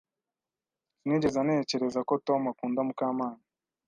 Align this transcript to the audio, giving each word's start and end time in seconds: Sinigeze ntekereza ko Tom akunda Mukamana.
Sinigeze 0.97 1.39
ntekereza 1.45 1.99
ko 2.09 2.13
Tom 2.27 2.41
akunda 2.51 2.79
Mukamana. 2.87 3.41